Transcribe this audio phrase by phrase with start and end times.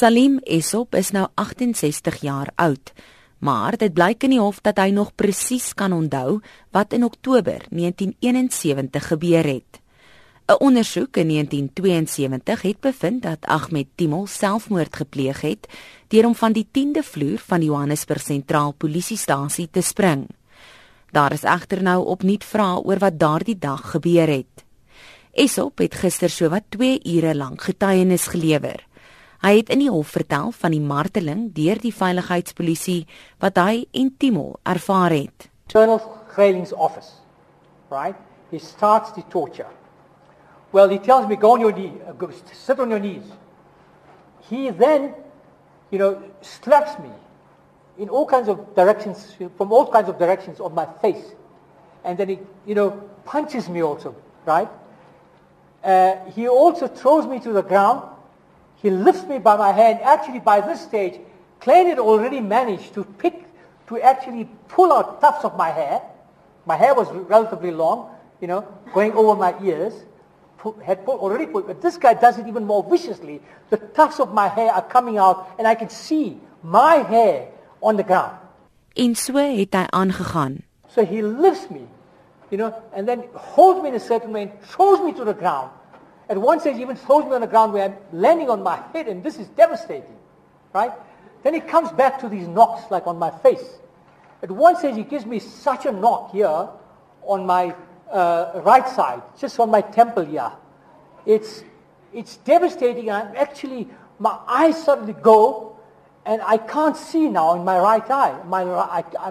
[0.00, 2.92] Salim Esop is nou 68 jaar oud,
[3.44, 6.38] maar dit blyk in die hof dat hy nog presies kan onthou
[6.72, 9.80] wat in Oktober 1971 gebeur het.
[10.48, 15.68] 'n Ondersoek in 1972 het bevind dat Ahmed Timol selfmoord gepleeg het
[16.08, 20.28] deur om van die 10de vloer van die Johannesburg Sentraal Polisiestasie te spring.
[21.12, 24.64] Daar is egter nou opnuut vrae oor wat daardie dag gebeur het.
[25.32, 28.88] Esop het gister sowat 2 ure lank getuienis gelewer.
[29.40, 33.06] Hy het in die hof vertel van die marteling deur die veiligheidspolisie
[33.40, 35.48] wat hy en Timol ervaar het.
[35.72, 36.00] Colonel
[36.34, 37.14] Grayling's office.
[37.88, 38.16] Right?
[38.50, 39.70] He starts the torture.
[40.72, 43.24] Well, he tells me, go on your knee, uh, sit on your knees.
[44.50, 45.14] He then,
[45.90, 47.10] you know, slaps me
[47.98, 51.32] in all kinds of directions, from all kinds of directions on my face.
[52.04, 52.90] And then he, you know,
[53.24, 54.14] punches me also,
[54.44, 54.68] right?
[55.82, 58.02] Uh, he also throws me to the ground.
[58.82, 60.00] He lifts me by my hand.
[60.02, 61.20] Actually, by this stage,
[61.60, 63.44] Klein had already managed to pick,
[63.88, 66.02] to actually pull out tufts of my hair.
[66.66, 69.94] My hair was relatively long, you know, going over my ears
[70.84, 73.40] had pulled, already pulled, but this guy does it even more viciously.
[73.70, 77.48] The tufts of my hair are coming out and I can see my hair
[77.80, 78.36] on the ground.
[78.94, 80.62] En so het hy aangegaan.
[80.88, 81.86] So he lifts me,
[82.50, 85.34] you know, and then holds me in a certain way and throws me to the
[85.34, 85.70] ground.
[86.30, 88.80] At one stage, he even throws me on the ground where I'm landing on my
[88.92, 90.14] head, and this is devastating,
[90.72, 90.92] right?
[91.42, 93.66] Then he comes back to these knocks, like on my face.
[94.40, 96.68] At one stage, he gives me such a knock here
[97.26, 97.74] on my
[98.12, 100.52] uh, right side, just on my temple here.
[101.26, 101.64] It's,
[102.14, 103.10] it's devastating.
[103.10, 103.88] I'm actually,
[104.20, 105.76] my eyes suddenly go,
[106.24, 108.40] and I can't see now in my right eye.
[108.46, 108.62] My,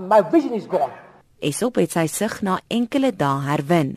[0.02, 0.92] my vision is gone.
[1.40, 3.94] Esop het sy sig na enkele dae herwin,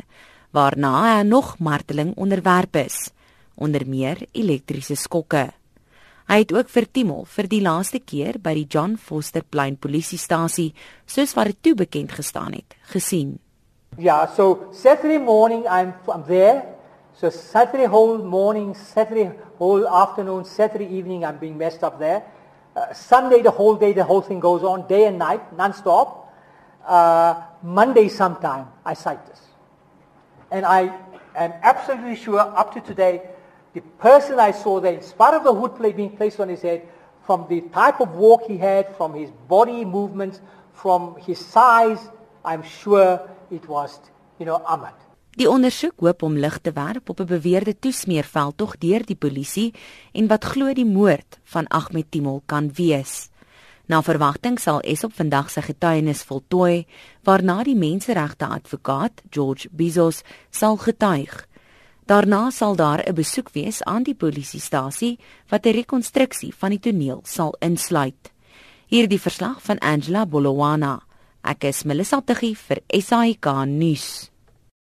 [0.53, 3.11] waarna hy nog marteling onderwerp is,
[3.57, 5.51] onder meer elektriese skokke.
[6.29, 10.71] Hy het ook vir Timol vir die laaste keer by die John Foster Plain polisiestasie,
[11.07, 13.39] soos wat dit toe bekend gestaan het, gesien.
[13.99, 16.63] Yeah, so Saturday morning I'm, I'm there.
[17.21, 22.23] So Saturday whole morning, Saturday whole afternoon, Saturday evening I'm being messed up there.
[22.75, 26.33] Uh, Sunday the whole day the whole thing goes on, day and night, non-stop.
[26.87, 29.52] Uh, Monday sometime I cite this.
[30.53, 30.93] And I
[31.35, 33.23] am absolutely sure up to today
[33.73, 36.61] the person I saw there, in spite of the hood plate being placed on his
[36.61, 36.83] head,
[37.25, 40.41] from the type of walk he had, from his body movements,
[40.75, 42.01] from his size,
[42.45, 43.21] I'm sure
[43.51, 43.99] it was,
[44.39, 44.93] you know, Ahmed.
[45.33, 49.73] Die ondersoek hoop om lig te werp op 'n beweerde toesmeerveld tog deur die polisie
[50.13, 53.32] en wat glo die moord van Ahmed Timol kan wees.
[53.93, 56.87] Na verwagting sal Esop vandag sy getuienis voltooi
[57.29, 61.35] waarna die menseregte advokaat George Bizos sal getuig.
[62.09, 65.19] Daarna sal daar 'n besoek wees aan die polisiestasie
[65.51, 68.33] wat 'n rekonstruksie van die toneel sal insluit.
[68.87, 71.03] Hierdie verslag van Angela Bolowana.
[71.45, 74.32] Ek is Melissa Tuggie vir SAK nuus.